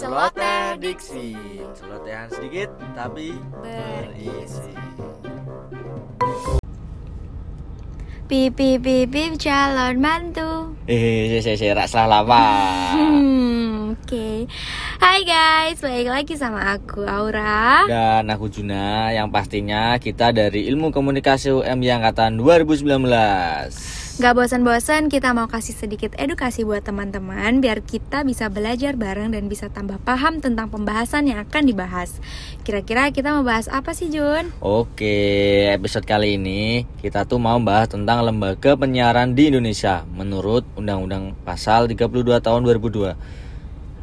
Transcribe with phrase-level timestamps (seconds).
[0.00, 1.36] Celoteh Diksi
[1.76, 4.72] Celotehan sedikit tapi Berisi
[8.24, 10.72] Pipi pipi calon mantu.
[10.88, 12.46] Eh, saya saya salah lama.
[12.94, 14.46] Hmm, oke.
[15.02, 17.84] Hai guys, balik lagi sama aku Aura.
[17.90, 23.99] Dan aku Juna yang pastinya kita dari Ilmu Komunikasi UM yang angkatan 2019.
[24.20, 29.48] Gak bosan-bosan kita mau kasih sedikit edukasi buat teman-teman biar kita bisa belajar bareng dan
[29.48, 32.20] bisa tambah paham tentang pembahasan yang akan dibahas.
[32.60, 34.52] Kira-kira kita mau bahas apa sih Jun?
[34.60, 41.40] Oke, episode kali ini kita tuh mau bahas tentang lembaga penyiaran di Indonesia menurut Undang-Undang
[41.40, 43.16] Pasal 32 tahun 2002.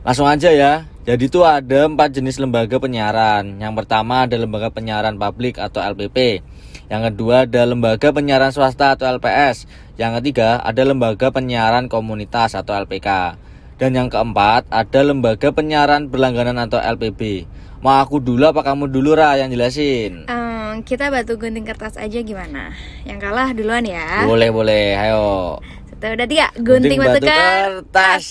[0.00, 0.88] Langsung aja ya.
[1.04, 3.60] Jadi tuh ada empat jenis lembaga penyiaran.
[3.60, 6.40] Yang pertama ada lembaga penyiaran publik atau LPP.
[6.86, 9.66] Yang kedua ada lembaga penyiaran swasta atau LPS.
[9.98, 13.34] Yang ketiga ada lembaga penyiaran komunitas atau LPK.
[13.76, 17.44] Dan yang keempat ada lembaga penyiaran berlangganan atau LPB.
[17.82, 20.24] Mau aku dulu apa kamu dulu Ra yang jelasin?
[20.30, 22.72] Ehm, kita batu gunting kertas aja gimana?
[23.04, 24.24] Yang kalah duluan ya.
[24.24, 25.60] Boleh boleh, ayo.
[25.92, 26.48] Satu, udah tiga.
[26.56, 27.36] Gunting, batu kertas.
[27.84, 28.24] kertas.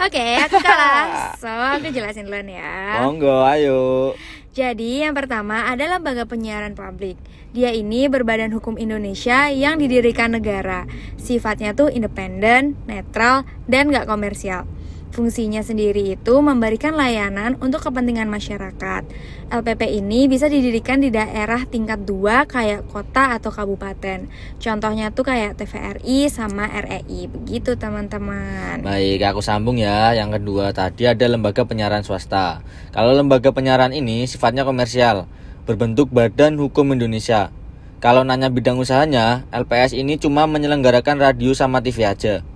[0.00, 1.30] Oke, aku kalah.
[1.42, 3.04] So, aku jelasin duluan ya.
[3.04, 4.12] Monggo, ayo.
[4.50, 7.14] Jadi yang pertama ada lembaga penyiaran publik.
[7.54, 10.90] Dia ini berbadan hukum Indonesia yang didirikan negara.
[11.14, 14.66] Sifatnya tuh independen, netral, dan gak komersial.
[15.10, 19.02] Fungsinya sendiri itu memberikan layanan untuk kepentingan masyarakat.
[19.50, 24.30] LPP ini bisa didirikan di daerah tingkat 2 kayak kota atau kabupaten.
[24.62, 27.26] Contohnya tuh kayak TVRI sama REI.
[27.26, 28.86] Begitu teman-teman.
[28.86, 30.14] Baik, aku sambung ya.
[30.14, 32.62] Yang kedua tadi ada lembaga penyiaran swasta.
[32.94, 35.26] Kalau lembaga penyiaran ini sifatnya komersial,
[35.66, 37.50] berbentuk Badan Hukum Indonesia.
[37.98, 42.46] Kalau nanya bidang usahanya, LPS ini cuma menyelenggarakan radio sama TV aja.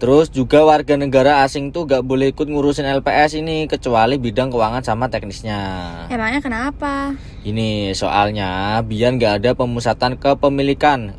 [0.00, 4.80] Terus juga warga negara asing tuh gak boleh ikut ngurusin LPS ini kecuali bidang keuangan
[4.80, 5.60] sama teknisnya.
[6.08, 7.12] Emangnya kenapa?
[7.44, 11.12] Ini soalnya biar nggak ada pemusatan kepemilikan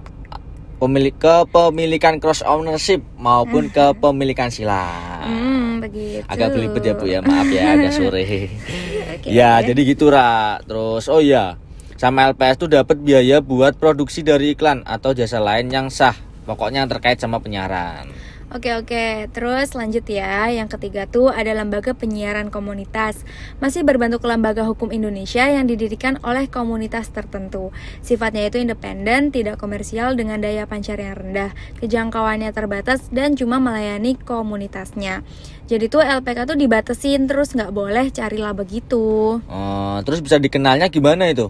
[0.81, 5.30] pemilik kepemilikan cross ownership maupun kepemilikan silang.
[5.30, 6.25] Hmm, begitu.
[6.25, 8.25] Agak belibet ya Bu ya, maaf ya agak sore.
[9.14, 9.30] Oke.
[9.30, 10.58] Ya, jadi gitu Ra.
[10.66, 11.62] Terus oh iya,
[12.02, 16.18] sama LPS tuh dapat biaya buat produksi dari iklan atau jasa lain yang sah.
[16.50, 18.09] Pokoknya yang terkait sama penyiaran.
[18.51, 20.51] Oke oke, terus lanjut ya.
[20.51, 23.23] Yang ketiga tuh ada lembaga penyiaran komunitas.
[23.63, 27.72] Masih berbentuk lembaga hukum Indonesia yang didirikan oleh komunitas tertentu.
[28.03, 34.19] Sifatnya itu independen, tidak komersial dengan daya pancar yang rendah, kejangkauannya terbatas dan cuma melayani
[34.19, 35.23] komunitasnya.
[35.72, 39.40] Jadi tuh LPK tuh dibatasin terus nggak boleh cari laba gitu.
[39.47, 41.47] Oh, terus bisa dikenalnya gimana itu?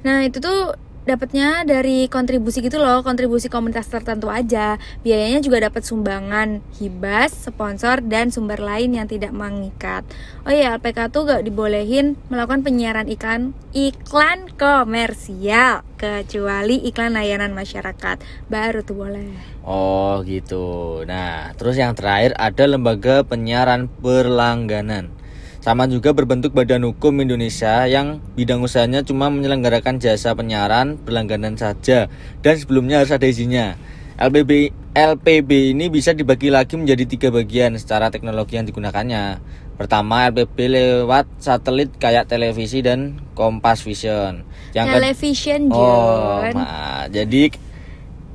[0.00, 4.78] Nah itu tuh dapatnya dari kontribusi gitu loh, kontribusi komunitas tertentu aja.
[5.02, 10.06] Biayanya juga dapat sumbangan, hibas, sponsor, dan sumber lain yang tidak mengikat.
[10.46, 18.22] Oh iya, LPK tuh gak dibolehin melakukan penyiaran iklan iklan komersial kecuali iklan layanan masyarakat.
[18.46, 19.30] Baru tuh boleh.
[19.62, 21.02] Oh gitu.
[21.06, 25.21] Nah, terus yang terakhir ada lembaga penyiaran berlangganan.
[25.62, 32.10] Sama juga berbentuk badan hukum Indonesia yang bidang usahanya cuma menyelenggarakan jasa penyiaran berlangganan saja
[32.42, 33.78] dan sebelumnya harus ada izinnya.
[34.18, 39.38] LPB LPB ini bisa dibagi lagi menjadi tiga bagian secara teknologi yang digunakannya.
[39.72, 44.42] Pertama LPB lewat satelit kayak televisi dan Kompas Vision.
[44.74, 47.54] Yang ke- Television, Oh, ma- jadi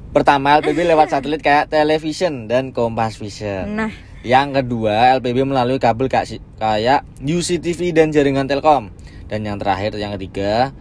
[0.09, 3.67] pertama LPB lewat satelit kayak television dan Kompas Vision.
[3.69, 3.91] Nah,
[4.21, 8.89] Yang kedua LPB melalui kabel kayak UCTV dan jaringan Telkom.
[9.27, 10.71] Dan yang terakhir yang ketiga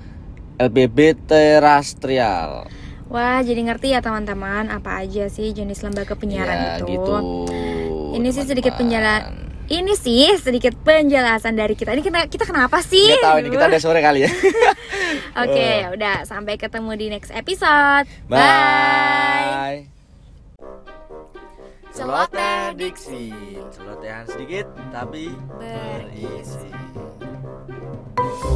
[0.57, 2.65] LPB terestrial.
[3.07, 6.91] wah jadi ngerti ya teman-teman apa aja sih jenis lembaga penyiaran Ya, itu.
[6.91, 7.17] gitu.
[8.19, 9.47] Ini sih sedikit penjelasan.
[9.67, 11.91] Ini sih sedikit penjelasan dari kita.
[11.91, 13.03] Ini kita, kita kenapa sih?
[13.03, 14.31] Nggak tahu ini kita udah sore kali ya.
[15.43, 18.07] Oke, ya udah sampai ketemu di next episode.
[18.27, 19.96] Bye.
[21.97, 23.33] Celoteh Diksi.
[23.73, 26.69] Celotehan sedikit tapi Berisi